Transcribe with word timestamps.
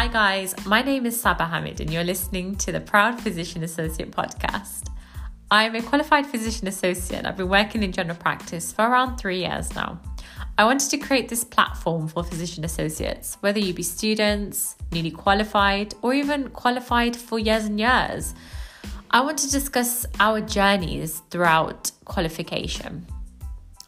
Hi, 0.00 0.08
guys. 0.08 0.54
My 0.64 0.80
name 0.80 1.04
is 1.04 1.20
Sabbah 1.20 1.50
Hamid, 1.50 1.78
and 1.78 1.92
you're 1.92 2.02
listening 2.02 2.54
to 2.56 2.72
the 2.72 2.80
Proud 2.80 3.20
Physician 3.20 3.62
Associate 3.62 4.10
podcast. 4.10 4.86
I'm 5.50 5.74
a 5.74 5.82
qualified 5.82 6.24
physician 6.24 6.68
associate. 6.68 7.26
I've 7.26 7.36
been 7.36 7.50
working 7.50 7.82
in 7.82 7.92
general 7.92 8.16
practice 8.16 8.72
for 8.72 8.88
around 8.88 9.18
three 9.18 9.40
years 9.40 9.74
now. 9.74 10.00
I 10.56 10.64
wanted 10.64 10.88
to 10.92 10.96
create 10.96 11.28
this 11.28 11.44
platform 11.44 12.08
for 12.08 12.24
physician 12.24 12.64
associates, 12.64 13.36
whether 13.40 13.58
you 13.58 13.74
be 13.74 13.82
students, 13.82 14.74
newly 14.90 15.10
qualified, 15.10 15.92
or 16.00 16.14
even 16.14 16.48
qualified 16.48 17.14
for 17.14 17.38
years 17.38 17.66
and 17.66 17.78
years. 17.78 18.34
I 19.10 19.20
want 19.20 19.36
to 19.40 19.50
discuss 19.50 20.06
our 20.18 20.40
journeys 20.40 21.20
throughout 21.28 21.90
qualification. 22.06 23.04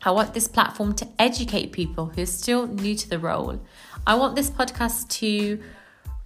I 0.03 0.11
want 0.11 0.35
this 0.35 0.47
platform 0.47 0.95
to 0.97 1.09
educate 1.19 1.73
people 1.73 2.05
who 2.05 2.21
are 2.21 2.27
still 2.27 2.67
new 2.67 2.95
to 2.97 3.09
the 3.09 3.19
role. 3.19 3.59
I 4.07 4.15
want 4.17 4.37
this 4.37 4.51
podcast 4.51 5.09
to 5.21 5.59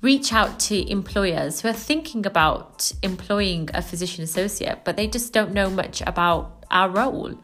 reach 0.03 0.33
out 0.33 0.61
to 0.61 0.91
employers 0.91 1.61
who 1.61 1.69
are 1.69 1.73
thinking 1.73 2.27
about 2.27 2.93
employing 3.03 3.69
a 3.75 3.83
physician 3.83 4.23
associate, 4.23 4.81
but 4.85 4.97
they 4.97 5.07
just 5.07 5.33
don't 5.33 5.53
know 5.53 5.71
much 5.71 6.03
about 6.07 6.65
our 6.71 6.89
role. 6.89 7.35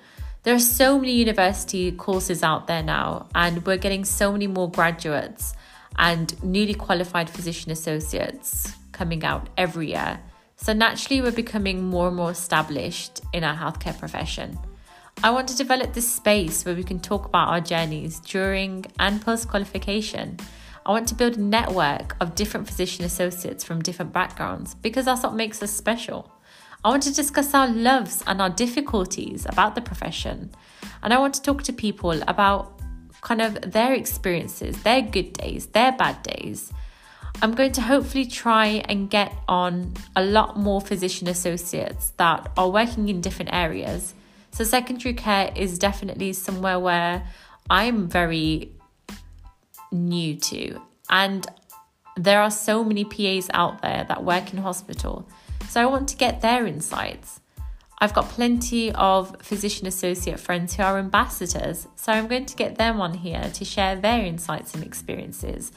There 0.42 0.54
are 0.54 0.60
so 0.60 0.98
many 0.98 1.12
university 1.12 1.92
courses 1.92 2.42
out 2.42 2.66
there 2.66 2.82
now, 2.82 3.28
and 3.34 3.64
we're 3.64 3.76
getting 3.76 4.04
so 4.04 4.32
many 4.32 4.46
more 4.46 4.70
graduates 4.70 5.54
and 5.98 6.42
newly 6.42 6.74
qualified 6.74 7.30
physician 7.30 7.70
associates 7.70 8.72
coming 8.92 9.24
out 9.24 9.48
every 9.56 9.90
year. 9.90 10.20
So, 10.56 10.72
naturally, 10.72 11.20
we're 11.20 11.32
becoming 11.32 11.84
more 11.84 12.08
and 12.08 12.16
more 12.16 12.30
established 12.30 13.20
in 13.32 13.44
our 13.44 13.56
healthcare 13.56 13.98
profession. 13.98 14.58
I 15.22 15.30
want 15.30 15.48
to 15.48 15.56
develop 15.56 15.92
this 15.92 16.12
space 16.12 16.64
where 16.64 16.74
we 16.74 16.84
can 16.84 17.00
talk 17.00 17.26
about 17.26 17.48
our 17.48 17.60
journeys 17.60 18.20
during 18.20 18.86
and 18.98 19.20
post 19.20 19.48
qualification. 19.48 20.38
I 20.84 20.90
want 20.90 21.08
to 21.08 21.14
build 21.14 21.36
a 21.36 21.40
network 21.40 22.16
of 22.20 22.34
different 22.34 22.66
physician 22.66 23.04
associates 23.04 23.62
from 23.62 23.82
different 23.82 24.12
backgrounds 24.12 24.74
because 24.74 25.04
that's 25.04 25.22
what 25.22 25.34
makes 25.34 25.62
us 25.62 25.70
special. 25.70 26.30
I 26.84 26.88
want 26.88 27.04
to 27.04 27.14
discuss 27.14 27.54
our 27.54 27.68
loves 27.68 28.24
and 28.26 28.42
our 28.42 28.50
difficulties 28.50 29.46
about 29.46 29.74
the 29.74 29.80
profession. 29.80 30.50
And 31.02 31.14
I 31.14 31.18
want 31.18 31.34
to 31.34 31.42
talk 31.42 31.62
to 31.64 31.72
people 31.72 32.20
about 32.26 32.80
kind 33.20 33.40
of 33.40 33.72
their 33.72 33.94
experiences, 33.94 34.82
their 34.82 35.02
good 35.02 35.32
days, 35.34 35.66
their 35.66 35.92
bad 35.92 36.22
days, 36.24 36.72
I'm 37.40 37.54
going 37.54 37.72
to 37.72 37.80
hopefully 37.80 38.26
try 38.26 38.84
and 38.88 39.10
get 39.10 39.32
on 39.48 39.94
a 40.14 40.22
lot 40.22 40.56
more 40.56 40.80
physician 40.80 41.28
associates 41.28 42.12
that 42.16 42.52
are 42.56 42.68
working 42.68 43.08
in 43.08 43.20
different 43.20 43.52
areas. 43.52 44.14
So, 44.52 44.62
secondary 44.62 45.14
care 45.14 45.50
is 45.56 45.78
definitely 45.78 46.34
somewhere 46.34 46.78
where 46.78 47.26
I'm 47.70 48.06
very 48.06 48.70
new 49.92 50.36
to, 50.36 50.80
and 51.10 51.46
there 52.16 52.42
are 52.42 52.50
so 52.50 52.82
many 52.84 53.04
PAs 53.04 53.48
out 53.54 53.82
there 53.82 54.04
that 54.08 54.24
work 54.24 54.52
in 54.52 54.58
hospital. 54.58 55.28
So, 55.68 55.80
I 55.80 55.86
want 55.86 56.08
to 56.08 56.16
get 56.16 56.40
their 56.40 56.66
insights. 56.66 57.40
I've 58.02 58.14
got 58.14 58.28
plenty 58.30 58.90
of 58.92 59.36
physician 59.40 59.86
associate 59.86 60.40
friends 60.40 60.74
who 60.74 60.82
are 60.82 60.98
ambassadors, 60.98 61.86
so 61.94 62.12
I'm 62.12 62.26
going 62.26 62.46
to 62.46 62.56
get 62.56 62.76
them 62.76 63.00
on 63.00 63.14
here 63.14 63.48
to 63.54 63.64
share 63.64 63.94
their 63.94 64.24
insights 64.24 64.74
and 64.74 64.82
experiences. 64.82 65.70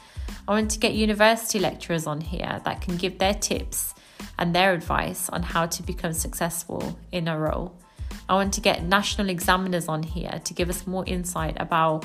I 0.48 0.50
want 0.50 0.72
to 0.72 0.80
get 0.80 0.94
university 0.94 1.60
lecturers 1.60 2.04
on 2.06 2.20
here 2.20 2.60
that 2.64 2.80
can 2.80 2.96
give 2.96 3.18
their 3.18 3.34
tips 3.34 3.94
and 4.38 4.52
their 4.54 4.72
advice 4.72 5.28
on 5.28 5.42
how 5.44 5.66
to 5.66 5.82
become 5.84 6.12
successful 6.12 6.98
in 7.12 7.28
a 7.28 7.38
role. 7.38 7.76
I 8.28 8.34
want 8.34 8.54
to 8.54 8.60
get 8.60 8.82
national 8.82 9.28
examiners 9.28 9.86
on 9.86 10.02
here 10.02 10.40
to 10.42 10.54
give 10.54 10.68
us 10.68 10.84
more 10.86 11.04
insight 11.06 11.56
about 11.60 12.04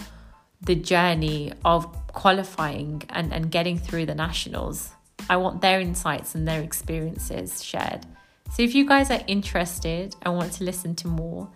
the 0.61 0.75
journey 0.75 1.53
of 1.65 1.87
qualifying 2.07 3.01
and, 3.09 3.33
and 3.33 3.51
getting 3.51 3.77
through 3.77 4.05
the 4.05 4.15
nationals. 4.15 4.91
I 5.29 5.37
want 5.37 5.61
their 5.61 5.79
insights 5.79 6.35
and 6.35 6.47
their 6.47 6.61
experiences 6.61 7.63
shared. 7.63 8.05
So 8.53 8.63
if 8.63 8.75
you 8.75 8.85
guys 8.85 9.09
are 9.11 9.21
interested 9.27 10.15
and 10.23 10.35
want 10.35 10.51
to 10.53 10.63
listen 10.63 10.95
to 10.95 11.07
more, 11.07 11.49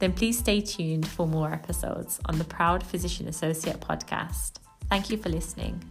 then 0.00 0.12
please 0.12 0.38
stay 0.38 0.60
tuned 0.60 1.06
for 1.06 1.26
more 1.26 1.52
episodes 1.52 2.20
on 2.26 2.38
the 2.38 2.44
Proud 2.44 2.84
Physician 2.84 3.28
Associate 3.28 3.80
podcast. 3.80 4.54
Thank 4.90 5.10
you 5.10 5.16
for 5.16 5.28
listening. 5.28 5.82